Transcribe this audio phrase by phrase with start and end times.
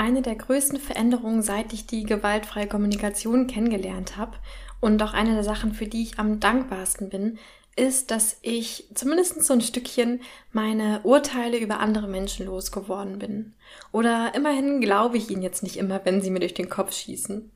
[0.00, 4.38] Eine der größten Veränderungen, seit ich die gewaltfreie Kommunikation kennengelernt habe
[4.80, 7.38] und auch eine der Sachen, für die ich am dankbarsten bin,
[7.76, 13.52] ist, dass ich zumindest so ein Stückchen meine Urteile über andere Menschen losgeworden bin.
[13.92, 17.50] Oder immerhin glaube ich ihnen jetzt nicht immer, wenn sie mir durch den Kopf schießen.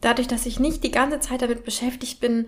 [0.00, 2.46] Dadurch, dass ich nicht die ganze Zeit damit beschäftigt bin,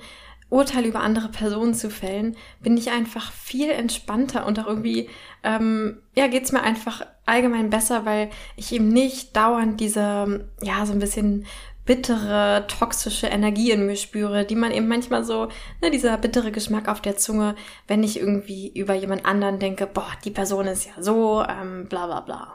[0.50, 5.08] Urteile über andere Personen zu fällen, bin ich einfach viel entspannter und auch irgendwie,
[5.42, 10.92] ähm, ja, geht's mir einfach allgemein besser, weil ich eben nicht dauernd diese, ja, so
[10.92, 11.46] ein bisschen
[11.84, 15.48] bittere, toxische Energie in mir spüre, die man eben manchmal so,
[15.82, 20.10] ne, dieser bittere Geschmack auf der Zunge, wenn ich irgendwie über jemand anderen denke, boah,
[20.24, 22.54] die Person ist ja so, ähm, bla bla bla.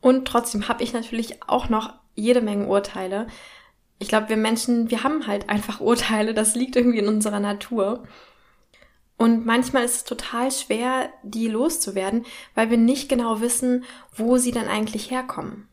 [0.00, 3.26] Und trotzdem habe ich natürlich auch noch jede Menge Urteile,
[4.00, 8.02] ich glaube, wir Menschen, wir haben halt einfach Urteile, das liegt irgendwie in unserer Natur.
[9.18, 13.84] Und manchmal ist es total schwer, die loszuwerden, weil wir nicht genau wissen,
[14.16, 15.68] wo sie dann eigentlich herkommen.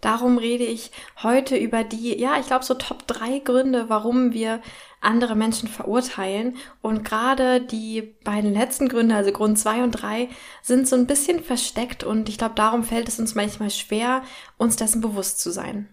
[0.00, 0.92] Darum rede ich
[1.24, 4.62] heute über die, ja, ich glaube so Top drei Gründe, warum wir
[5.00, 6.56] andere Menschen verurteilen.
[6.82, 10.28] Und gerade die beiden letzten Gründe, also Grund zwei und drei,
[10.62, 14.22] sind so ein bisschen versteckt und ich glaube, darum fällt es uns manchmal schwer,
[14.56, 15.88] uns dessen bewusst zu sein.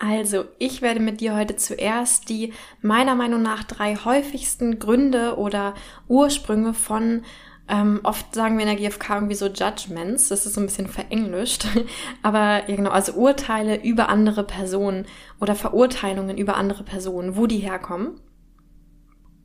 [0.00, 5.74] Also, ich werde mit dir heute zuerst die meiner Meinung nach drei häufigsten Gründe oder
[6.08, 7.22] Ursprünge von
[7.68, 10.88] ähm, oft sagen wir in der GfK irgendwie so Judgments, das ist so ein bisschen
[10.88, 11.66] verenglischt,
[12.22, 15.06] aber ja genau, also Urteile über andere Personen
[15.38, 18.18] oder Verurteilungen über andere Personen, wo die herkommen.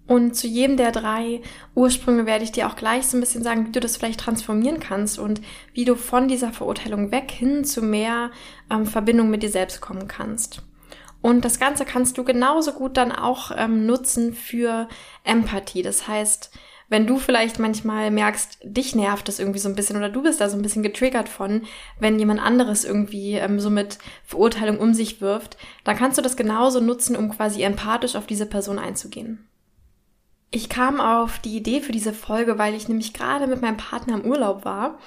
[0.08, 1.42] Und zu jedem der drei
[1.73, 4.80] Ursprünge werde ich dir auch gleich so ein bisschen sagen, wie du das vielleicht transformieren
[4.80, 5.42] kannst und
[5.73, 8.30] wie du von dieser Verurteilung weg hin zu mehr
[8.70, 10.61] ähm, Verbindung mit dir selbst kommen kannst.
[11.21, 14.88] Und das Ganze kannst du genauso gut dann auch ähm, nutzen für
[15.23, 15.82] Empathie.
[15.82, 16.52] Das heißt,
[16.87, 20.39] wenn du vielleicht manchmal merkst, dich nervt das irgendwie so ein bisschen oder du bist
[20.39, 21.64] da so ein bisschen getriggert von,
[21.99, 26.37] wenn jemand anderes irgendwie ähm, so mit Verurteilung um sich wirft, dann kannst du das
[26.37, 29.48] genauso nutzen, um quasi empathisch auf diese Person einzugehen.
[30.55, 34.14] Ich kam auf die Idee für diese Folge, weil ich nämlich gerade mit meinem Partner
[34.14, 34.99] im Urlaub war.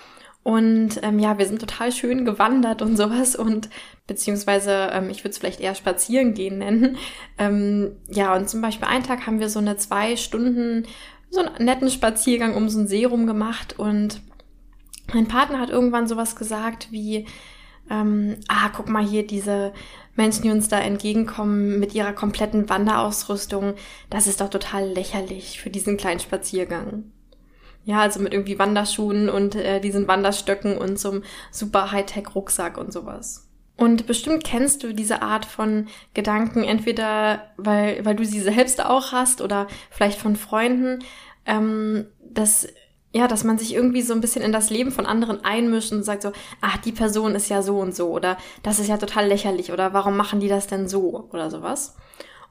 [0.43, 3.71] Und ähm, ja, wir sind total schön gewandert und sowas und
[4.07, 6.99] beziehungsweise ähm, ich würde es vielleicht eher spazieren gehen nennen.
[7.39, 10.87] Ähm, ja, und zum Beispiel einen Tag haben wir so eine zwei Stunden,
[11.31, 14.21] so einen netten Spaziergang um so einen See rum gemacht und
[15.15, 17.25] mein Partner hat irgendwann sowas gesagt wie,
[17.91, 19.73] ähm, ah, guck mal hier, diese
[20.17, 23.75] Menschen, die uns da entgegenkommen mit ihrer kompletten Wanderausrüstung,
[24.11, 27.05] das ist doch total lächerlich für diesen kleinen Spaziergang.
[27.85, 32.93] Ja, also mit irgendwie Wanderschuhen und äh, diesen Wanderstöcken und so einem super Hightech-Rucksack und
[32.93, 33.49] sowas.
[33.79, 39.13] Und bestimmt kennst du diese Art von Gedanken, entweder weil, weil du sie selbst auch
[39.13, 40.99] hast oder vielleicht von Freunden,
[41.47, 42.67] ähm, dass
[43.13, 46.03] ja, dass man sich irgendwie so ein bisschen in das Leben von anderen einmischt und
[46.03, 49.27] sagt so, ach, die Person ist ja so und so oder das ist ja total
[49.27, 51.97] lächerlich oder warum machen die das denn so oder sowas.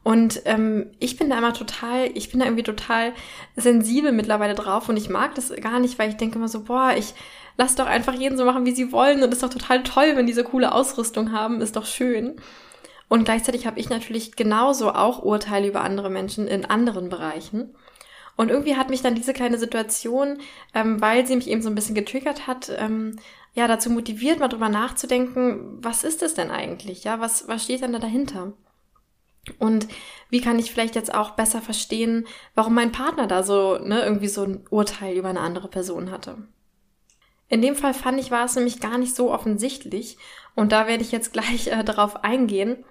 [0.04, 3.12] Und ähm, ich bin da immer total, ich bin da irgendwie total
[3.56, 6.94] sensibel mittlerweile drauf und ich mag das gar nicht, weil ich denke immer so, boah,
[6.98, 7.14] ich
[7.58, 10.26] lass doch einfach jeden so machen, wie sie wollen und ist doch total toll, wenn
[10.26, 12.38] diese coole Ausrüstung haben, ist doch schön.
[13.10, 17.76] Und gleichzeitig habe ich natürlich genauso auch Urteile über andere Menschen in anderen Bereichen.
[18.38, 20.38] Und irgendwie hat mich dann diese kleine Situation,
[20.74, 23.20] ähm, weil sie mich eben so ein bisschen getriggert hat, ähm,
[23.54, 27.04] ja, dazu motiviert, mal drüber nachzudenken, was ist es denn eigentlich?
[27.04, 28.54] Ja, was, was steht denn da dahinter?
[29.58, 29.88] Und
[30.30, 34.28] wie kann ich vielleicht jetzt auch besser verstehen, warum mein Partner da so, ne, irgendwie
[34.28, 36.38] so ein Urteil über eine andere Person hatte?
[37.50, 40.18] In dem Fall fand ich, war es nämlich gar nicht so offensichtlich.
[40.54, 42.84] Und da werde ich jetzt gleich äh, darauf eingehen.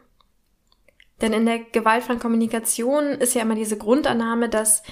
[1.20, 4.82] Denn in der gewaltfreien Kommunikation ist ja immer diese Grundannahme, dass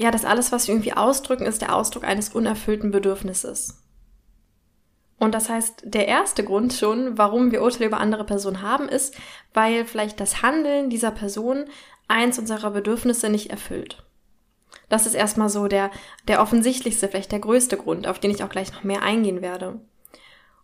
[0.00, 3.82] ja, dass alles, was wir irgendwie ausdrücken, ist der Ausdruck eines unerfüllten Bedürfnisses.
[5.18, 9.14] Und das heißt, der erste Grund schon, warum wir Urteile über andere Personen haben, ist,
[9.52, 11.66] weil vielleicht das Handeln dieser Person
[12.08, 14.02] eins unserer Bedürfnisse nicht erfüllt.
[14.88, 15.90] Das ist erstmal so der,
[16.28, 19.80] der offensichtlichste, vielleicht der größte Grund, auf den ich auch gleich noch mehr eingehen werde.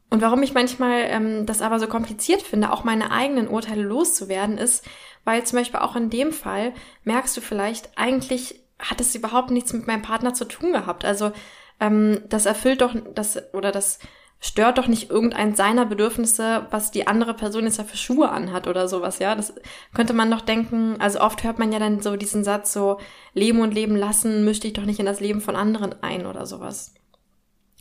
[0.09, 4.57] Und warum ich manchmal ähm, das aber so kompliziert finde, auch meine eigenen Urteile loszuwerden,
[4.57, 4.83] ist,
[5.25, 6.73] weil zum Beispiel auch in dem Fall
[7.05, 11.05] merkst du vielleicht, eigentlich hat es überhaupt nichts mit meinem Partner zu tun gehabt.
[11.05, 11.33] Also
[11.81, 13.99] ähm, das erfüllt doch das oder das
[14.41, 18.67] stört doch nicht irgendein seiner Bedürfnisse, was die andere Person jetzt ja für Schuhe anhat
[18.67, 19.35] oder sowas, ja.
[19.35, 19.55] Das
[19.95, 22.99] könnte man doch denken, also oft hört man ja dann so diesen Satz so,
[23.33, 26.47] leben und leben lassen, misch dich doch nicht in das Leben von anderen ein oder
[26.47, 26.95] sowas.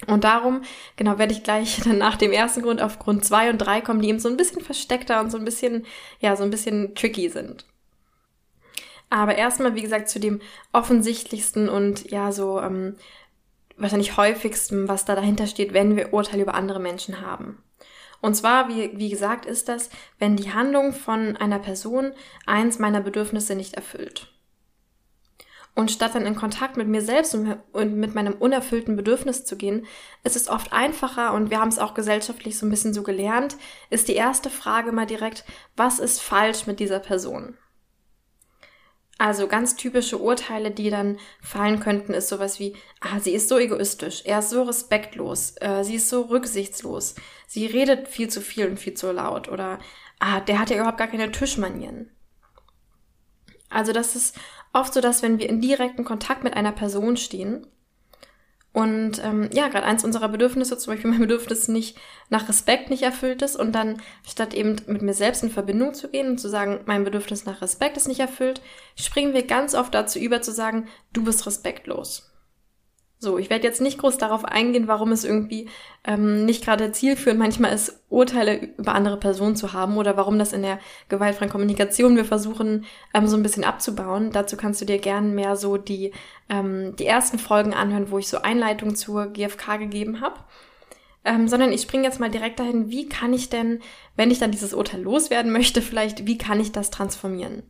[0.07, 0.61] Und darum,
[0.97, 4.01] genau, werde ich gleich dann nach dem ersten Grund auf Grund zwei und drei kommen,
[4.01, 5.85] die eben so ein bisschen versteckter und so ein bisschen,
[6.19, 7.65] ja, so ein bisschen tricky sind.
[9.09, 10.41] Aber erstmal, wie gesagt, zu dem
[10.73, 12.95] offensichtlichsten und ja, so ähm,
[13.77, 17.61] wahrscheinlich häufigsten, was da dahinter steht, wenn wir Urteile über andere Menschen haben.
[18.21, 22.11] Und zwar, wie, wie gesagt, ist das, wenn die Handlung von einer Person
[22.45, 24.31] eins meiner Bedürfnisse nicht erfüllt.
[25.75, 29.85] Und statt dann in Kontakt mit mir selbst und mit meinem unerfüllten Bedürfnis zu gehen,
[30.23, 33.57] ist es oft einfacher und wir haben es auch gesellschaftlich so ein bisschen so gelernt,
[33.89, 35.43] ist die erste Frage mal direkt,
[35.75, 37.57] was ist falsch mit dieser Person?
[39.17, 43.57] Also ganz typische Urteile, die dann fallen könnten, ist sowas wie, ah, sie ist so
[43.57, 47.15] egoistisch, er ist so respektlos, äh, sie ist so rücksichtslos,
[47.47, 49.79] sie redet viel zu viel und viel zu laut oder
[50.19, 52.11] ah, der hat ja überhaupt gar keine Tischmanieren.
[53.69, 54.37] Also das ist
[54.73, 57.65] oft so, dass wenn wir in direkten Kontakt mit einer Person stehen,
[58.75, 61.97] und ähm, ja, gerade eins unserer Bedürfnisse, zum Beispiel mein Bedürfnis nicht
[62.29, 66.09] nach Respekt nicht erfüllt ist und dann statt eben mit mir selbst in Verbindung zu
[66.09, 68.59] gehen und zu sagen, mein Bedürfnis nach Respekt ist nicht erfüllt,
[68.97, 72.34] springen wir ganz oft dazu über zu sagen, du bist respektlos.
[73.17, 75.69] So, ich werde jetzt nicht groß darauf eingehen, warum es irgendwie
[76.03, 80.51] ähm, nicht gerade zielführend manchmal ist, Urteile über andere Personen zu haben oder warum das
[80.51, 84.31] in der gewaltfreien Kommunikation wir versuchen, ähm, so ein bisschen abzubauen.
[84.31, 86.11] Dazu kannst du dir gern mehr so die,
[86.49, 90.41] ähm, die ersten Folgen anhören, wo ich so Einleitung zur GfK gegeben habe.
[91.23, 93.79] Ähm, sondern ich springe jetzt mal direkt dahin, wie kann ich denn,
[94.15, 97.63] wenn ich dann dieses Urteil loswerden möchte, vielleicht, wie kann ich das transformieren?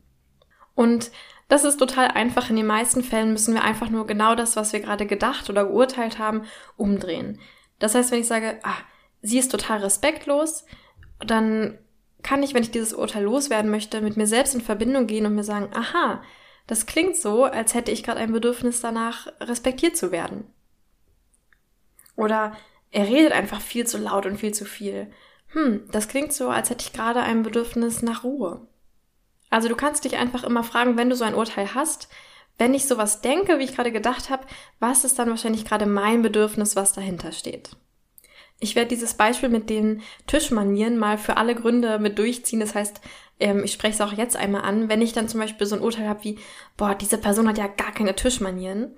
[0.74, 1.12] Und
[1.48, 2.50] das ist total einfach.
[2.50, 5.66] In den meisten Fällen müssen wir einfach nur genau das, was wir gerade gedacht oder
[5.66, 6.44] geurteilt haben,
[6.78, 7.40] umdrehen.
[7.80, 8.78] Das heißt, wenn ich sage, ah,
[9.22, 10.66] sie ist total respektlos,
[11.20, 11.78] dann
[12.24, 15.36] kann ich, wenn ich dieses Urteil loswerden möchte, mit mir selbst in Verbindung gehen und
[15.36, 16.24] mir sagen, aha,
[16.66, 20.52] das klingt so, als hätte ich gerade ein Bedürfnis danach, respektiert zu werden.
[22.16, 22.58] Oder
[22.92, 25.12] er redet einfach viel zu laut und viel zu viel.
[25.50, 28.68] Hm, das klingt so, als hätte ich gerade ein Bedürfnis nach Ruhe.
[29.56, 32.10] Also du kannst dich einfach immer fragen, wenn du so ein Urteil hast,
[32.58, 34.46] wenn ich sowas denke, wie ich gerade gedacht habe,
[34.82, 37.70] was ist dann wahrscheinlich gerade mein Bedürfnis, was dahinter steht?
[38.60, 42.60] Ich werde dieses Beispiel mit den Tischmanieren mal für alle Gründe mit durchziehen.
[42.60, 43.00] Das heißt,
[43.40, 44.90] ähm, ich spreche es auch jetzt einmal an.
[44.90, 46.38] Wenn ich dann zum Beispiel so ein Urteil habe wie,
[46.76, 48.98] boah, diese Person hat ja gar keine Tischmanieren,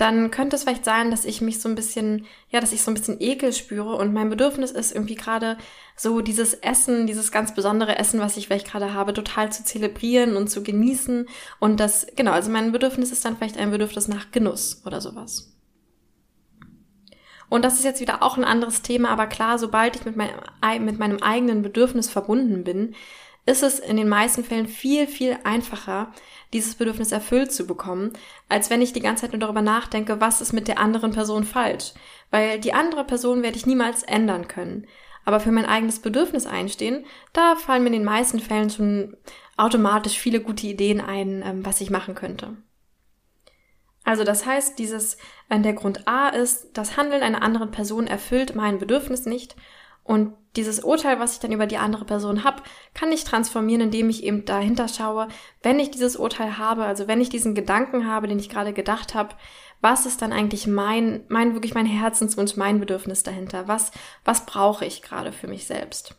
[0.00, 2.90] dann könnte es vielleicht sein, dass ich mich so ein bisschen, ja, dass ich so
[2.90, 5.58] ein bisschen Ekel spüre und mein Bedürfnis ist irgendwie gerade
[5.96, 10.36] so dieses Essen, dieses ganz besondere Essen, was ich vielleicht gerade habe, total zu zelebrieren
[10.36, 14.30] und zu genießen und das, genau, also mein Bedürfnis ist dann vielleicht ein Bedürfnis nach
[14.30, 15.52] Genuss oder sowas.
[17.50, 20.30] Und das ist jetzt wieder auch ein anderes Thema, aber klar, sobald ich mit, mein,
[20.84, 22.94] mit meinem eigenen Bedürfnis verbunden bin,
[23.46, 26.12] ist es in den meisten Fällen viel, viel einfacher,
[26.52, 28.12] dieses Bedürfnis erfüllt zu bekommen,
[28.48, 31.44] als wenn ich die ganze Zeit nur darüber nachdenke, was ist mit der anderen Person
[31.44, 31.92] falsch.
[32.30, 34.86] Weil die andere Person werde ich niemals ändern können.
[35.24, 39.16] Aber für mein eigenes Bedürfnis einstehen, da fallen mir in den meisten Fällen schon
[39.56, 42.56] automatisch viele gute Ideen ein, ähm, was ich machen könnte.
[44.02, 45.18] Also das heißt, dieses,
[45.50, 49.56] äh, der Grund A ist, das Handeln einer anderen Person erfüllt mein Bedürfnis nicht
[50.10, 52.64] und dieses Urteil, was ich dann über die andere Person habe,
[52.94, 55.28] kann ich transformieren, indem ich eben dahinter schaue,
[55.62, 59.14] wenn ich dieses Urteil habe, also wenn ich diesen Gedanken habe, den ich gerade gedacht
[59.14, 59.36] habe,
[59.80, 63.68] was ist dann eigentlich mein, mein wirklich mein Herzenswunsch, mein Bedürfnis dahinter?
[63.68, 63.92] Was,
[64.24, 66.16] was brauche ich gerade für mich selbst?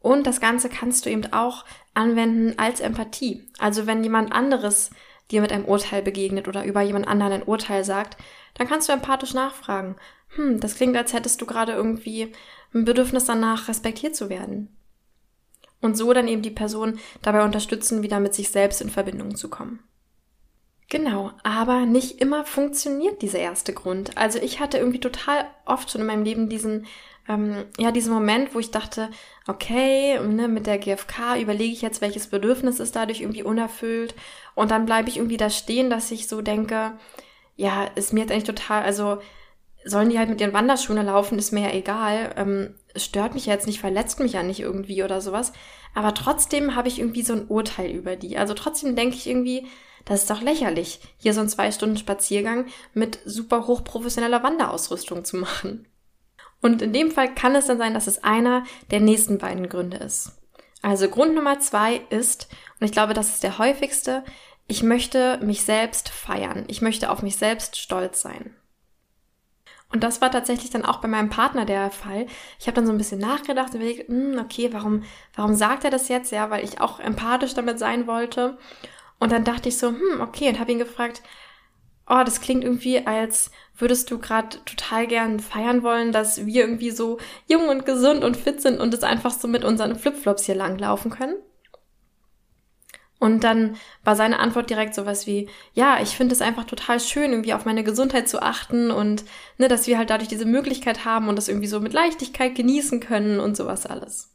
[0.00, 3.48] Und das Ganze kannst du eben auch anwenden als Empathie.
[3.58, 4.90] Also wenn jemand anderes
[5.30, 8.18] dir mit einem Urteil begegnet oder über jemand anderen ein Urteil sagt,
[8.52, 9.96] dann kannst du empathisch nachfragen.
[10.36, 12.32] Hm, das klingt, als hättest du gerade irgendwie
[12.74, 14.76] ein Bedürfnis danach, respektiert zu werden.
[15.80, 19.48] Und so dann eben die Person dabei unterstützen, wieder mit sich selbst in Verbindung zu
[19.48, 19.80] kommen.
[20.90, 24.16] Genau, aber nicht immer funktioniert dieser erste Grund.
[24.16, 26.86] Also ich hatte irgendwie total oft schon in meinem Leben diesen,
[27.28, 29.10] ähm, ja, diesen Moment, wo ich dachte,
[29.46, 34.14] okay, ne, mit der GfK überlege ich jetzt, welches Bedürfnis ist dadurch irgendwie unerfüllt.
[34.54, 36.92] Und dann bleibe ich irgendwie da stehen, dass ich so denke,
[37.56, 39.18] ja, ist mir jetzt eigentlich total, also
[39.84, 42.34] sollen die halt mit ihren Wanderschuhen laufen, ist mir ja egal.
[42.36, 45.52] Ähm, stört mich jetzt nicht, verletzt mich ja nicht irgendwie oder sowas.
[45.94, 48.36] Aber trotzdem habe ich irgendwie so ein Urteil über die.
[48.36, 49.66] Also trotzdem denke ich irgendwie,
[50.04, 55.36] das ist doch lächerlich, hier so einen zwei Stunden Spaziergang mit super hochprofessioneller Wanderausrüstung zu
[55.36, 55.86] machen.
[56.60, 59.98] Und in dem Fall kann es dann sein, dass es einer der nächsten beiden Gründe
[59.98, 60.32] ist.
[60.82, 62.48] Also Grund Nummer zwei ist,
[62.80, 64.24] und ich glaube, das ist der häufigste,
[64.66, 66.64] ich möchte mich selbst feiern.
[66.68, 68.54] Ich möchte auf mich selbst stolz sein.
[69.94, 72.26] Und das war tatsächlich dann auch bei meinem Partner der Fall.
[72.58, 75.04] Ich habe dann so ein bisschen nachgedacht und überlegt, hm, okay, warum,
[75.36, 76.32] warum sagt er das jetzt?
[76.32, 78.58] Ja, weil ich auch empathisch damit sein wollte.
[79.20, 81.22] Und dann dachte ich so, hm, okay, und habe ihn gefragt,
[82.08, 86.90] oh, das klingt irgendwie, als würdest du gerade total gern feiern wollen, dass wir irgendwie
[86.90, 90.56] so jung und gesund und fit sind und es einfach so mit unseren Flipflops hier
[90.56, 91.36] langlaufen können.
[93.24, 97.30] Und dann war seine Antwort direkt sowas wie, ja, ich finde es einfach total schön,
[97.30, 99.24] irgendwie auf meine Gesundheit zu achten und
[99.56, 103.00] ne, dass wir halt dadurch diese Möglichkeit haben und das irgendwie so mit Leichtigkeit genießen
[103.00, 104.30] können und sowas alles.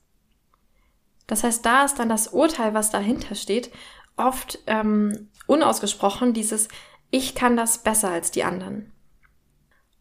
[1.27, 3.69] Das heißt, da ist dann das Urteil, was dahinter steht,
[4.17, 6.67] oft ähm, unausgesprochen, dieses
[7.11, 8.91] Ich kann das besser als die anderen.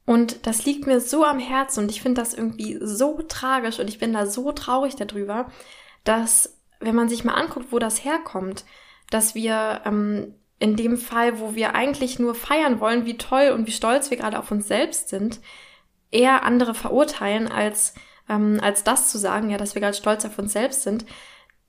[0.06, 3.90] Und das liegt mir so am Herzen und ich finde das irgendwie so tragisch und
[3.90, 5.50] ich bin da so traurig darüber,
[6.04, 8.64] dass wenn man sich mal anguckt, wo das herkommt,
[9.10, 13.66] dass wir ähm, in dem Fall, wo wir eigentlich nur feiern wollen, wie toll und
[13.66, 15.40] wie stolz wir gerade auf uns selbst sind,
[16.10, 17.94] eher andere verurteilen, als,
[18.28, 21.04] ähm, als das zu sagen, ja, dass wir gerade stolz auf uns selbst sind.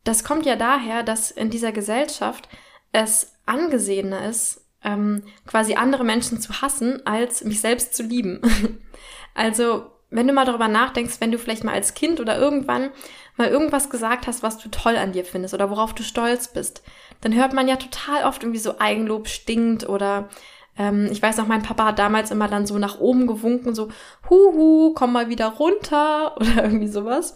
[0.03, 2.49] Das kommt ja daher, dass in dieser Gesellschaft
[2.91, 8.41] es angesehener ist, ähm, quasi andere Menschen zu hassen, als mich selbst zu lieben.
[9.35, 12.89] also, wenn du mal darüber nachdenkst, wenn du vielleicht mal als Kind oder irgendwann
[13.37, 16.83] mal irgendwas gesagt hast, was du toll an dir findest oder worauf du stolz bist,
[17.21, 20.29] dann hört man ja total oft irgendwie so Eigenlob stinkt oder
[20.77, 23.89] ähm, ich weiß noch, mein Papa hat damals immer dann so nach oben gewunken, so
[24.29, 27.33] huhu, komm mal wieder runter oder irgendwie sowas.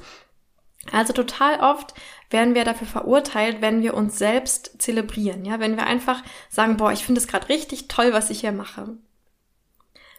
[0.91, 1.93] Also total oft
[2.29, 6.91] werden wir dafür verurteilt, wenn wir uns selbst zelebrieren, ja, wenn wir einfach sagen, boah,
[6.91, 8.97] ich finde es gerade richtig toll, was ich hier mache.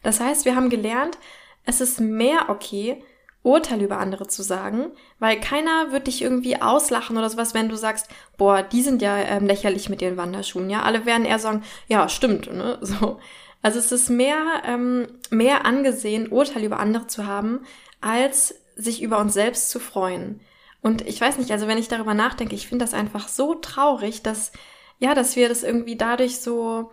[0.03, 1.19] Das heißt, wir haben gelernt,
[1.65, 3.03] es ist mehr okay,
[3.45, 4.87] Urteil über andere zu sagen,
[5.19, 9.19] weil keiner wird dich irgendwie auslachen oder sowas, wenn du sagst, boah, die sind ja
[9.19, 10.83] ähm, lächerlich mit ihren Wanderschuhen, ja.
[10.83, 12.79] Alle werden eher sagen, ja, stimmt, ne?
[12.83, 13.19] So.
[13.61, 17.61] Also es ist mehr, ähm, mehr angesehen, Urteil über andere zu haben,
[18.01, 20.41] als sich über uns selbst zu freuen.
[20.83, 24.23] Und ich weiß nicht, also wenn ich darüber nachdenke, ich finde das einfach so traurig,
[24.23, 24.53] dass,
[24.99, 26.91] ja, dass wir das irgendwie dadurch so,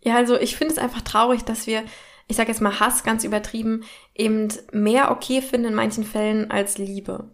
[0.00, 1.82] ja, also ich finde es einfach traurig, dass wir
[2.28, 6.78] ich sage jetzt mal Hass ganz übertrieben, eben mehr okay finden in manchen Fällen als
[6.78, 7.30] Liebe.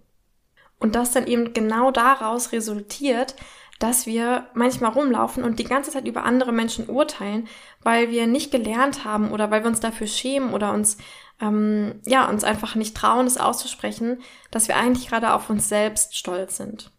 [0.79, 3.35] Und das dann eben genau daraus resultiert,
[3.81, 7.49] dass wir manchmal rumlaufen und die ganze Zeit über andere Menschen urteilen,
[7.83, 10.97] weil wir nicht gelernt haben oder weil wir uns dafür schämen oder uns
[11.41, 14.23] ähm, ja uns einfach nicht trauen, es auszusprechen,
[14.53, 16.93] dass wir eigentlich gerade auf uns selbst stolz sind.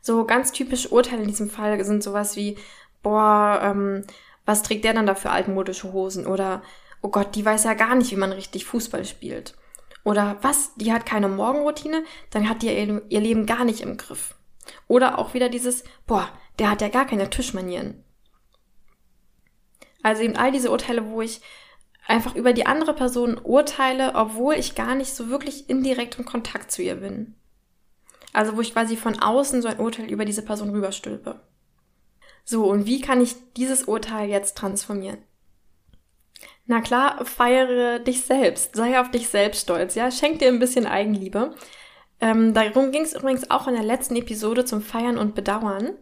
[0.00, 2.56] So ganz typisch Urteile in diesem Fall sind sowas wie
[3.02, 4.04] boah ähm,
[4.50, 6.26] was trägt der dann da für altmodische Hosen?
[6.26, 6.62] Oder,
[7.02, 9.54] oh Gott, die weiß ja gar nicht, wie man richtig Fußball spielt.
[10.02, 13.96] Oder was, die hat keine Morgenroutine, dann hat die ihr, ihr Leben gar nicht im
[13.96, 14.34] Griff.
[14.88, 16.28] Oder auch wieder dieses, boah,
[16.58, 18.02] der hat ja gar keine Tischmanieren.
[20.02, 21.42] Also eben all diese Urteile, wo ich
[22.08, 26.72] einfach über die andere Person urteile, obwohl ich gar nicht so wirklich indirekt im Kontakt
[26.72, 27.36] zu ihr bin.
[28.32, 31.40] Also wo ich quasi von außen so ein Urteil über diese Person rüberstülpe.
[32.50, 35.18] So, und wie kann ich dieses Urteil jetzt transformieren?
[36.66, 40.84] Na klar, feiere dich selbst, sei auf dich selbst stolz, ja, schenk dir ein bisschen
[40.84, 41.54] Eigenliebe.
[42.20, 45.92] Ähm, darum ging es übrigens auch in der letzten Episode zum Feiern und Bedauern.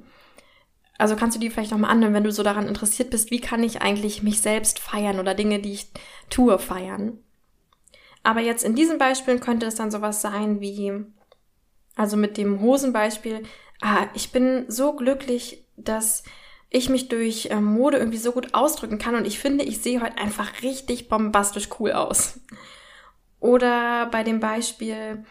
[0.97, 3.63] Also kannst du die vielleicht nochmal anhören, wenn du so daran interessiert bist, wie kann
[3.63, 5.93] ich eigentlich mich selbst feiern oder Dinge, die ich
[6.31, 7.19] tue, feiern.
[8.23, 10.95] Aber jetzt in diesen Beispielen könnte es dann sowas sein wie,
[11.95, 13.43] also mit dem Hosenbeispiel,
[13.81, 16.23] ah, ich bin so glücklich, dass
[16.71, 20.03] ich mich durch ähm, Mode irgendwie so gut ausdrücken kann und ich finde, ich sehe
[20.03, 22.41] heute einfach richtig bombastisch cool aus.
[23.41, 25.25] Oder bei dem Beispiel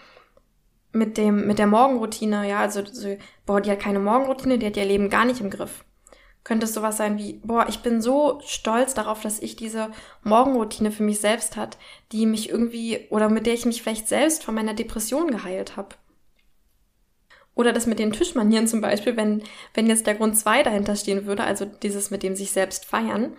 [0.93, 4.77] mit dem, mit der Morgenroutine, ja, also, so, boah, die hat keine Morgenroutine, die hat
[4.77, 5.83] ihr Leben gar nicht im Griff.
[6.43, 9.91] Könnte es sowas sein wie, boah, ich bin so stolz darauf, dass ich diese
[10.23, 11.77] Morgenroutine für mich selbst hat,
[12.13, 15.89] die mich irgendwie, oder mit der ich mich vielleicht selbst von meiner Depression geheilt habe.
[17.57, 19.41] Oder das mit den Tischmanieren zum Beispiel, wenn,
[19.73, 23.35] wenn jetzt der Grund zwei dahinter stehen würde, also dieses mit dem sich selbst feiern,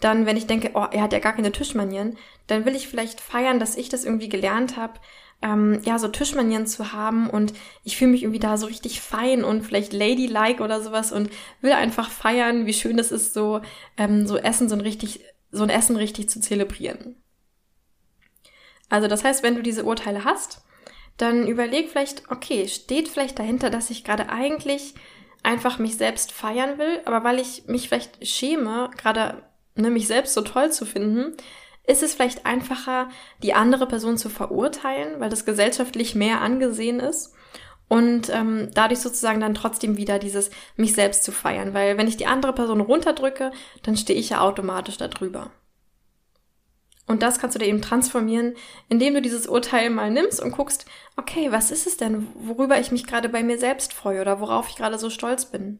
[0.00, 3.20] dann, wenn ich denke, oh, er hat ja gar keine Tischmanieren, dann will ich vielleicht
[3.22, 5.00] feiern, dass ich das irgendwie gelernt habe,
[5.40, 9.44] ähm, ja, so Tischmanieren zu haben und ich fühle mich irgendwie da so richtig fein
[9.44, 11.30] und vielleicht ladylike oder sowas und
[11.62, 13.62] will einfach feiern, wie schön es ist, so,
[13.96, 17.16] ähm, so Essen, so ein richtig, so ein Essen richtig zu zelebrieren.
[18.90, 20.62] Also das heißt, wenn du diese Urteile hast,
[21.18, 24.94] dann überleg vielleicht, okay, steht vielleicht dahinter, dass ich gerade eigentlich
[25.42, 29.42] einfach mich selbst feiern will, aber weil ich mich vielleicht schäme, gerade
[29.74, 31.34] ne, mich selbst so toll zu finden,
[31.86, 33.08] ist es vielleicht einfacher,
[33.42, 37.34] die andere Person zu verurteilen, weil das gesellschaftlich mehr angesehen ist
[37.88, 42.16] und ähm, dadurch sozusagen dann trotzdem wieder dieses mich selbst zu feiern, weil wenn ich
[42.16, 43.50] die andere Person runterdrücke,
[43.82, 45.50] dann stehe ich ja automatisch darüber.
[47.08, 48.54] Und das kannst du dir eben transformieren,
[48.90, 50.84] indem du dieses Urteil mal nimmst und guckst,
[51.16, 54.68] okay, was ist es denn, worüber ich mich gerade bei mir selbst freue oder worauf
[54.68, 55.78] ich gerade so stolz bin.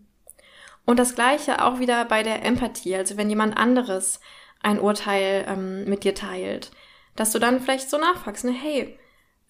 [0.86, 4.20] Und das gleiche auch wieder bei der Empathie, also wenn jemand anderes
[4.62, 6.70] ein Urteil ähm, mit dir teilt,
[7.14, 8.98] dass du dann vielleicht so nachfragst, ne, hey,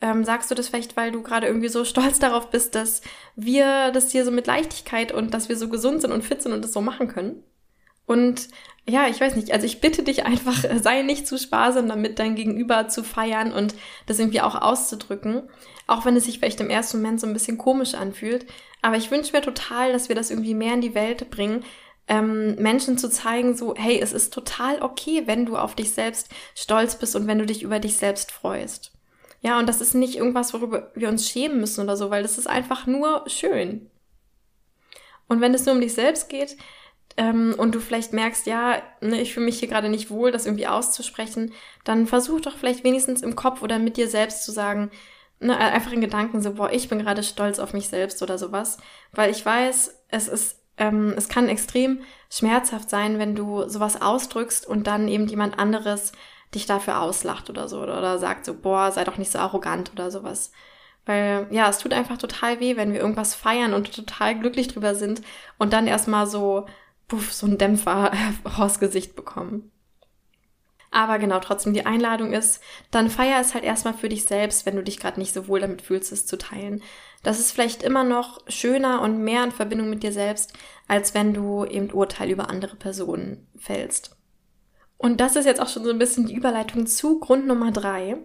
[0.00, 3.02] ähm, sagst du das vielleicht, weil du gerade irgendwie so stolz darauf bist, dass
[3.36, 6.52] wir das hier so mit Leichtigkeit und dass wir so gesund sind und fit sind
[6.52, 7.44] und das so machen können?
[8.08, 8.48] Und
[8.88, 12.34] ja, ich weiß nicht, also ich bitte dich einfach, sei nicht zu sparsam damit, dein
[12.34, 13.74] Gegenüber zu feiern und
[14.06, 15.48] das irgendwie auch auszudrücken.
[15.86, 18.46] Auch wenn es sich vielleicht im ersten Moment so ein bisschen komisch anfühlt.
[18.82, 21.64] Aber ich wünsche mir total, dass wir das irgendwie mehr in die Welt bringen,
[22.08, 26.30] ähm, Menschen zu zeigen, so, hey, es ist total okay, wenn du auf dich selbst
[26.54, 28.92] stolz bist und wenn du dich über dich selbst freust.
[29.42, 32.38] Ja, und das ist nicht irgendwas, worüber wir uns schämen müssen oder so, weil das
[32.38, 33.90] ist einfach nur schön.
[35.28, 36.56] Und wenn es nur um dich selbst geht,
[37.18, 40.46] ähm, und du vielleicht merkst, ja, ne, ich fühle mich hier gerade nicht wohl, das
[40.46, 44.92] irgendwie auszusprechen, dann versuch doch vielleicht wenigstens im Kopf oder mit dir selbst zu sagen,
[45.40, 48.78] ne, einfach in Gedanken so, boah, ich bin gerade stolz auf mich selbst oder sowas,
[49.12, 54.64] weil ich weiß, es ist, ähm, es kann extrem schmerzhaft sein, wenn du sowas ausdrückst
[54.64, 56.12] und dann eben jemand anderes
[56.54, 59.90] dich dafür auslacht oder so oder, oder sagt so, boah, sei doch nicht so arrogant
[59.92, 60.52] oder sowas.
[61.04, 64.94] Weil ja, es tut einfach total weh, wenn wir irgendwas feiern und total glücklich drüber
[64.94, 65.22] sind
[65.58, 66.66] und dann erstmal so
[67.08, 68.12] puff, so einen Dämpfer
[68.44, 69.72] vors Gesicht bekommen.
[70.90, 74.76] Aber genau, trotzdem die Einladung ist, dann feier es halt erstmal für dich selbst, wenn
[74.76, 76.82] du dich gerade nicht so wohl damit fühlst, es zu teilen.
[77.22, 80.54] Das ist vielleicht immer noch schöner und mehr in Verbindung mit dir selbst,
[80.86, 84.16] als wenn du eben Urteil über andere Personen fällst.
[84.96, 88.16] Und das ist jetzt auch schon so ein bisschen die Überleitung zu Grund Nummer drei.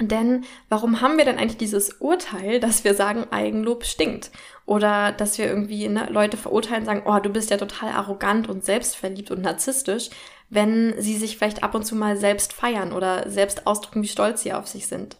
[0.00, 4.30] Denn warum haben wir denn eigentlich dieses Urteil, dass wir sagen, Eigenlob stinkt?
[4.64, 8.64] Oder dass wir irgendwie ne, Leute verurteilen, sagen, oh, du bist ja total arrogant und
[8.64, 10.10] selbstverliebt und narzisstisch,
[10.50, 14.42] wenn sie sich vielleicht ab und zu mal selbst feiern oder selbst ausdrücken, wie stolz
[14.42, 15.16] sie auf sich sind.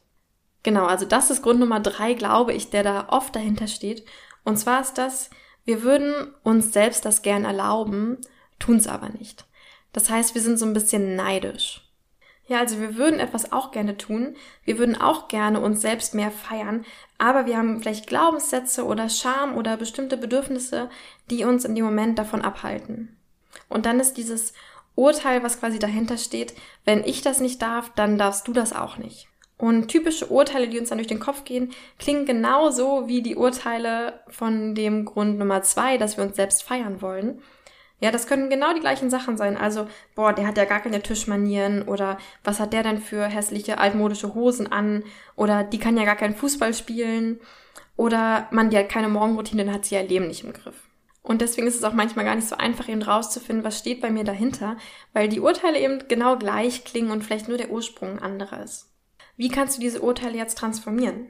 [0.63, 4.05] Genau, also das ist Grund Nummer drei, glaube ich, der da oft dahinter steht.
[4.45, 5.31] Und zwar ist das,
[5.65, 8.19] wir würden uns selbst das gern erlauben,
[8.59, 9.45] tun's aber nicht.
[9.93, 11.88] Das heißt, wir sind so ein bisschen neidisch.
[12.49, 14.35] Ja, also wir würden etwas auch gerne tun.
[14.65, 16.85] Wir würden auch gerne uns selbst mehr feiern.
[17.19, 20.89] Aber wir haben vielleicht Glaubenssätze oder Scham oder bestimmte Bedürfnisse,
[21.31, 23.17] die uns in dem Moment davon abhalten.
[23.69, 24.55] Und dann ist dieses
[24.95, 28.97] Urteil, was quasi dahinter steht, wenn ich das nicht darf, dann darfst du das auch
[28.97, 29.29] nicht.
[29.59, 34.21] Und typische Urteile, die uns dann durch den Kopf gehen, klingen genauso wie die Urteile
[34.29, 37.43] von dem Grund Nummer zwei, dass wir uns selbst feiern wollen.
[38.01, 39.57] Ja, das können genau die gleichen Sachen sein.
[39.57, 43.79] Also, boah, der hat ja gar keine Tischmanieren oder was hat der denn für hässliche
[43.79, 45.03] altmodische Hosen an
[45.35, 47.41] oder die kann ja gar keinen Fußball spielen
[47.97, 50.77] oder man, die hat keine Morgenroutine, dann hat sie ihr Leben nicht im Griff.
[51.23, 54.11] Und deswegen ist es auch manchmal gar nicht so einfach, eben rauszufinden, was steht bei
[54.11, 54.77] mir dahinter,
[55.13, 58.89] weil die Urteile eben genau gleich klingen und vielleicht nur der Ursprung anderer ist.
[59.37, 61.29] Wie kannst du diese Urteile jetzt transformieren?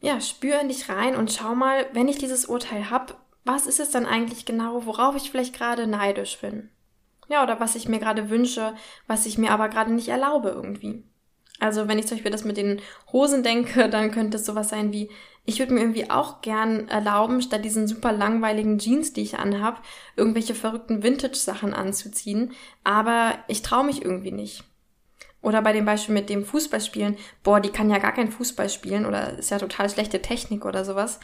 [0.00, 3.80] Ja, spür in dich rein und schau mal, wenn ich dieses Urteil hab, was ist
[3.80, 6.70] es dann eigentlich genau, worauf ich vielleicht gerade neidisch bin?
[7.28, 8.74] Ja, oder was ich mir gerade wünsche,
[9.06, 11.04] was ich mir aber gerade nicht erlaube irgendwie.
[11.60, 12.80] Also wenn ich zum Beispiel das mit den
[13.12, 15.10] Hosen denke, dann könnte es sowas sein wie,
[15.46, 19.82] ich würde mir irgendwie auch gern erlauben, statt diesen super langweiligen Jeans, die ich anhab,
[20.16, 22.52] irgendwelche verrückten Vintage-Sachen anzuziehen,
[22.82, 24.64] aber ich traue mich irgendwie nicht.
[25.42, 29.04] Oder bei dem Beispiel mit dem Fußballspielen, boah, die kann ja gar kein Fußball spielen
[29.04, 31.20] oder ist ja total schlechte Technik oder sowas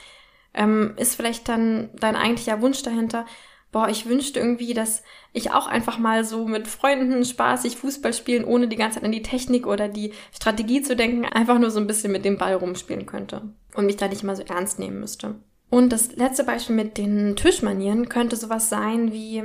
[0.54, 3.26] ähm, ist vielleicht dann dein eigentlicher Wunsch dahinter,
[3.72, 8.44] boah, ich wünschte irgendwie, dass ich auch einfach mal so mit Freunden spaßig Fußball spielen,
[8.44, 11.78] ohne die ganze Zeit an die Technik oder die Strategie zu denken, einfach nur so
[11.78, 13.42] ein bisschen mit dem Ball rumspielen könnte
[13.74, 15.36] und mich da nicht mal so ernst nehmen müsste.
[15.70, 19.44] Und das letzte Beispiel mit den Tischmanieren könnte sowas sein wie,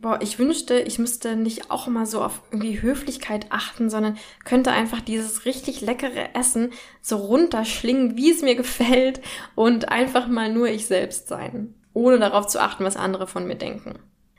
[0.00, 4.70] boah, ich wünschte, ich müsste nicht auch immer so auf irgendwie Höflichkeit achten, sondern könnte
[4.70, 9.20] einfach dieses richtig leckere Essen so runterschlingen, wie es mir gefällt
[9.54, 13.56] und einfach mal nur ich selbst sein, ohne darauf zu achten, was andere von mir
[13.56, 13.98] denken.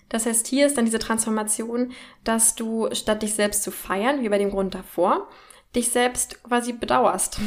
[0.09, 4.29] Das heißt, hier ist dann diese Transformation, dass du statt dich selbst zu feiern, wie
[4.29, 5.27] bei dem Grund davor,
[5.75, 7.39] dich selbst quasi bedauerst.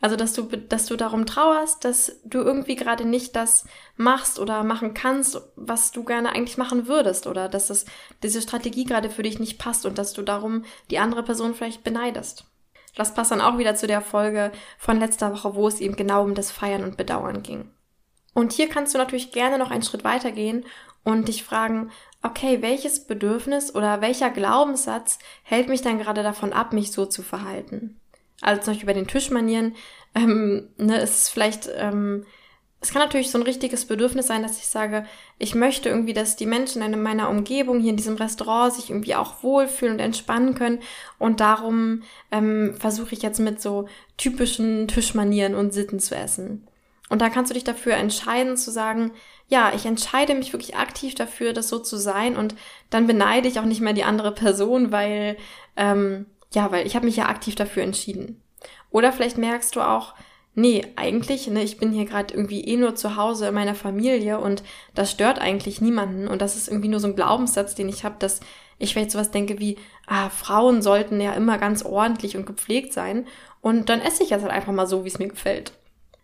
[0.00, 3.64] Also, dass du, dass du darum trauerst, dass du irgendwie gerade nicht das
[3.96, 7.86] machst oder machen kannst, was du gerne eigentlich machen würdest oder dass das,
[8.22, 11.84] diese Strategie gerade für dich nicht passt und dass du darum die andere Person vielleicht
[11.84, 12.44] beneidest.
[12.96, 16.22] Das passt dann auch wieder zu der Folge von letzter Woche, wo es eben genau
[16.22, 17.70] um das Feiern und Bedauern ging.
[18.34, 20.64] Und hier kannst du natürlich gerne noch einen Schritt weitergehen
[21.04, 21.90] und dich fragen,
[22.22, 27.22] okay, welches Bedürfnis oder welcher Glaubenssatz hält mich dann gerade davon ab, mich so zu
[27.22, 28.00] verhalten?
[28.44, 29.74] Also zum Beispiel bei den Tischmanieren
[30.14, 32.24] ähm, ne, ist es vielleicht ähm,
[32.84, 35.06] es kann natürlich so ein richtiges Bedürfnis sein, dass ich sage,
[35.38, 39.14] ich möchte irgendwie, dass die Menschen in meiner Umgebung hier in diesem Restaurant sich irgendwie
[39.14, 40.80] auch wohlfühlen und entspannen können.
[41.18, 46.68] Und darum ähm, versuche ich jetzt mit so typischen Tischmanieren und Sitten zu essen.
[47.08, 49.12] Und da kannst du dich dafür entscheiden zu sagen,
[49.48, 52.54] ja, ich entscheide mich wirklich aktiv dafür, das so zu sein und
[52.90, 55.38] dann beneide ich auch nicht mehr die andere Person, weil,
[55.76, 58.40] ähm, ja, weil ich habe mich ja aktiv dafür entschieden.
[58.90, 60.14] Oder vielleicht merkst du auch,
[60.54, 64.38] nee, eigentlich, ne, ich bin hier gerade irgendwie eh nur zu Hause in meiner Familie
[64.38, 64.62] und
[64.94, 68.16] das stört eigentlich niemanden und das ist irgendwie nur so ein Glaubenssatz, den ich habe,
[68.18, 68.40] dass
[68.78, 73.26] ich vielleicht sowas denke wie, ah, Frauen sollten ja immer ganz ordentlich und gepflegt sein
[73.60, 75.72] und dann esse ich jetzt halt einfach mal so, wie es mir gefällt.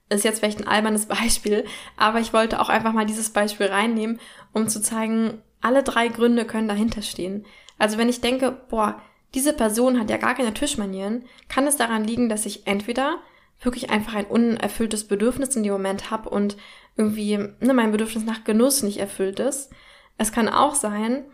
[0.08, 1.64] Ist jetzt vielleicht ein albernes Beispiel,
[1.96, 4.20] aber ich wollte auch einfach mal dieses Beispiel reinnehmen,
[4.52, 7.44] um zu zeigen, alle drei Gründe können dahinter stehen.
[7.78, 9.00] Also wenn ich denke, boah,
[9.34, 13.18] diese Person hat ja gar keine Tischmanieren, kann es daran liegen, dass ich entweder
[13.62, 16.56] wirklich einfach ein unerfülltes Bedürfnis in dem Moment habe und
[16.96, 19.70] irgendwie ne, mein Bedürfnis nach Genuss nicht erfüllt ist.
[20.18, 21.24] Es kann auch sein,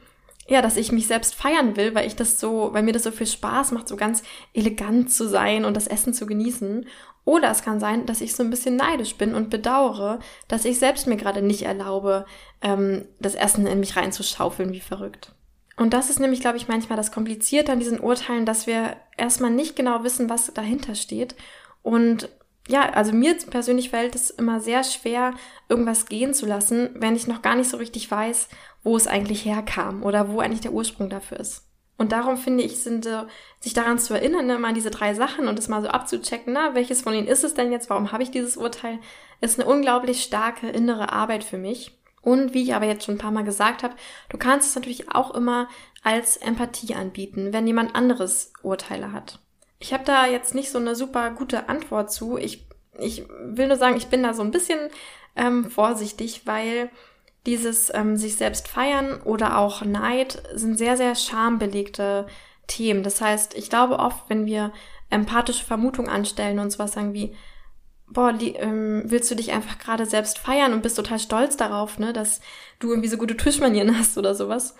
[0.48, 3.10] ja, dass ich mich selbst feiern will, weil ich das so, weil mir das so
[3.10, 4.22] viel Spaß macht, so ganz
[4.54, 6.86] elegant zu sein und das Essen zu genießen.
[7.24, 10.78] Oder es kann sein, dass ich so ein bisschen neidisch bin und bedauere, dass ich
[10.78, 12.26] selbst mir gerade nicht erlaube,
[12.62, 15.32] ähm, das Essen in mich reinzuschaufeln wie verrückt.
[15.76, 19.50] Und das ist nämlich, glaube ich, manchmal das Komplizierte an diesen Urteilen, dass wir erstmal
[19.50, 21.34] nicht genau wissen, was dahinter steht
[21.82, 22.28] und
[22.68, 25.34] ja, also mir persönlich fällt es immer sehr schwer,
[25.68, 28.48] irgendwas gehen zu lassen, wenn ich noch gar nicht so richtig weiß,
[28.82, 31.64] wo es eigentlich herkam oder wo eigentlich der Ursprung dafür ist.
[31.96, 33.22] Und darum finde ich, sind äh,
[33.60, 36.74] sich daran zu erinnern, ne, mal diese drei Sachen und es mal so abzuchecken, na,
[36.74, 38.98] welches von ihnen ist es denn jetzt, warum habe ich dieses Urteil,
[39.40, 41.96] ist eine unglaublich starke innere Arbeit für mich.
[42.26, 43.94] Und wie ich aber jetzt schon ein paar Mal gesagt habe,
[44.30, 45.68] du kannst es natürlich auch immer
[46.02, 49.38] als Empathie anbieten, wenn jemand anderes Urteile hat.
[49.78, 52.36] Ich habe da jetzt nicht so eine super gute Antwort zu.
[52.36, 52.66] Ich,
[52.98, 54.90] ich will nur sagen, ich bin da so ein bisschen
[55.36, 56.90] ähm, vorsichtig, weil
[57.46, 62.26] dieses ähm, sich selbst feiern oder auch Neid sind sehr, sehr schambelegte
[62.66, 63.04] Themen.
[63.04, 64.72] Das heißt, ich glaube oft, wenn wir
[65.10, 67.36] empathische Vermutungen anstellen und sowas sagen wie,
[68.08, 71.98] boah, die, ähm, willst du dich einfach gerade selbst feiern und bist total stolz darauf,
[71.98, 72.40] ne, dass
[72.78, 74.74] du irgendwie so gute Tischmanieren hast oder sowas,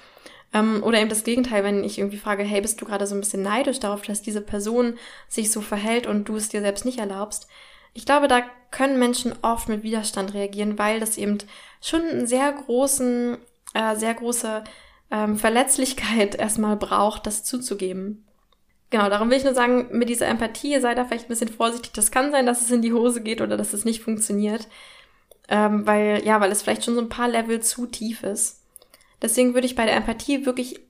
[0.53, 3.21] ähm, oder eben das Gegenteil, wenn ich irgendwie frage, hey, bist du gerade so ein
[3.21, 6.99] bisschen neidisch darauf, dass diese Person sich so verhält und du es dir selbst nicht
[6.99, 7.49] erlaubst?
[7.95, 11.39] Ich glaube, da können Menschen oft mit Widerstand reagieren, weil das eben
[11.81, 13.39] schon einen sehr großen,
[13.75, 14.65] äh, sehr große
[15.11, 18.26] ähm, Verletzlichkeit erstmal braucht, das zuzugeben.
[18.91, 21.93] Genau, darum will ich nur sagen, mit dieser Empathie sei da vielleicht ein bisschen vorsichtig.
[21.93, 24.69] Das kann sein, dass es in die Hose geht oder dass es nicht funktioniert.
[25.49, 28.63] Ähm, weil, ja, weil es vielleicht schon so ein paar Level zu tief ist.
[29.23, 30.81] Deswegen würde ich bei der Empathie wirklich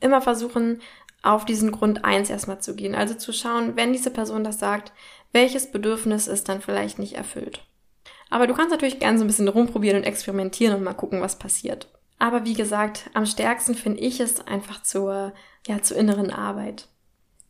[0.00, 0.80] immer versuchen,
[1.22, 2.94] auf diesen Grund eins erstmal zu gehen.
[2.94, 4.92] Also zu schauen, wenn diese Person das sagt,
[5.32, 7.64] welches Bedürfnis ist dann vielleicht nicht erfüllt.
[8.30, 11.38] Aber du kannst natürlich gerne so ein bisschen rumprobieren und experimentieren und mal gucken, was
[11.38, 11.88] passiert.
[12.18, 15.32] Aber wie gesagt, am stärksten finde ich es einfach zur,
[15.66, 16.88] ja, zur inneren Arbeit.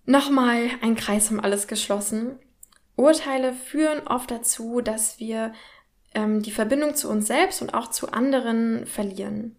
[0.09, 2.38] Nochmal ein Kreis um alles geschlossen.
[2.97, 5.53] Urteile führen oft dazu, dass wir
[6.14, 9.57] ähm, die Verbindung zu uns selbst und auch zu anderen verlieren.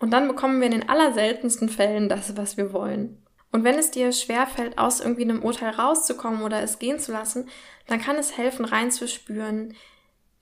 [0.00, 3.22] Und dann bekommen wir in den allerseltensten Fällen das, was wir wollen.
[3.52, 7.48] Und wenn es dir schwerfällt, aus irgendwie einem Urteil rauszukommen oder es gehen zu lassen,
[7.86, 9.76] dann kann es helfen, reinzuspüren.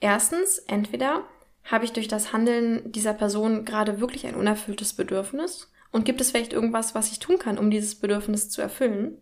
[0.01, 1.25] Erstens, entweder
[1.65, 6.31] habe ich durch das Handeln dieser Person gerade wirklich ein unerfülltes Bedürfnis und gibt es
[6.31, 9.21] vielleicht irgendwas, was ich tun kann, um dieses Bedürfnis zu erfüllen?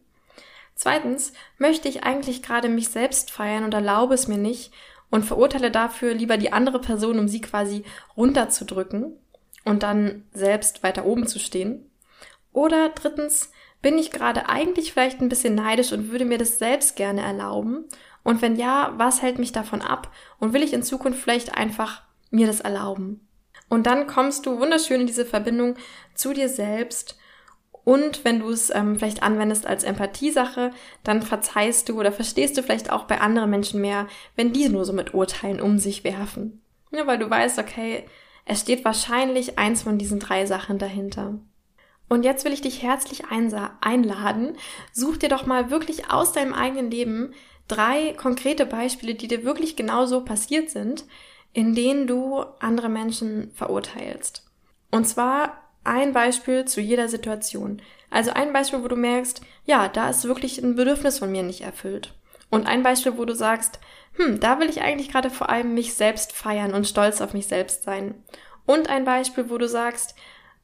[0.79, 4.73] Zweitens, möchte ich eigentlich gerade mich selbst feiern und erlaube es mir nicht
[5.11, 7.85] und verurteile dafür lieber die andere Person, um sie quasi
[8.17, 9.19] runterzudrücken?
[9.69, 11.91] und dann selbst weiter oben zu stehen?
[12.53, 16.97] Oder drittens, bin ich gerade eigentlich vielleicht ein bisschen neidisch und würde mir das selbst
[16.97, 17.85] gerne erlauben?
[18.25, 20.11] Und wenn ja, was hält mich davon ab?
[20.39, 23.29] Und will ich in Zukunft vielleicht einfach mir das erlauben?
[23.69, 25.77] Und dann kommst du wunderschön in diese Verbindung
[26.15, 27.18] zu dir selbst.
[27.89, 30.73] Und wenn du es ähm, vielleicht anwendest als Empathiesache,
[31.05, 34.85] dann verzeihst du oder verstehst du vielleicht auch bei anderen Menschen mehr, wenn die nur
[34.85, 36.61] so mit Urteilen um sich werfen.
[36.91, 38.05] Ja, weil du weißt, okay,
[38.45, 41.39] es steht wahrscheinlich eins von diesen drei Sachen dahinter.
[42.11, 43.23] Und jetzt will ich dich herzlich
[43.81, 44.59] einladen,
[44.93, 47.33] such dir doch mal wirklich aus deinem eigenen Leben
[47.69, 51.07] drei konkrete Beispiele, die dir wirklich genauso passiert sind,
[51.55, 54.45] in denen du andere Menschen verurteilst.
[54.91, 57.83] Und zwar ein Beispiel zu jeder Situation.
[58.11, 61.63] Also ein Beispiel, wo du merkst, ja, da ist wirklich ein Bedürfnis von mir nicht
[61.63, 62.15] erfüllt.
[62.51, 63.81] Und ein Beispiel, wo du sagst,
[64.17, 67.47] hm, da will ich eigentlich gerade vor allem mich selbst feiern und stolz auf mich
[67.47, 68.15] selbst sein.
[68.67, 70.15] Und ein Beispiel, wo du sagst,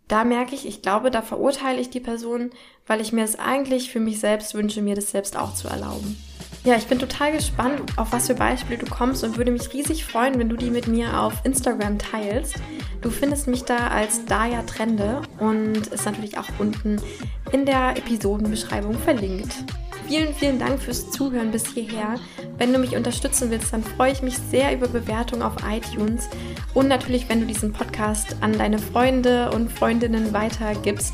[0.09, 2.51] da merke ich, ich glaube, da verurteile ich die Person,
[2.87, 6.23] weil ich mir es eigentlich für mich selbst wünsche, mir das selbst auch zu erlauben.
[6.65, 10.07] Ja, ich bin total gespannt, auf was für Beispiele du kommst und würde mich riesig
[10.07, 12.55] freuen, wenn du die mit mir auf Instagram teilst.
[13.03, 16.97] Du findest mich da als Daya Trende und ist natürlich auch unten
[17.53, 19.53] in der Episodenbeschreibung verlinkt.
[20.09, 22.15] Vielen, vielen Dank fürs Zuhören bis hierher.
[22.57, 26.31] Wenn du mich unterstützen willst, dann freue ich mich sehr über Bewertungen auf iTunes
[26.73, 31.13] und natürlich, wenn du diesen Podcast an deine Freunde und Freundinnen weitergibst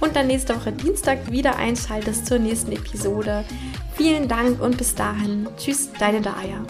[0.00, 3.44] und dann nächste Woche Dienstag wieder einschaltest zur nächsten Episode.
[3.94, 5.48] Vielen Dank und bis dahin.
[5.56, 6.64] Tschüss, deine Daya.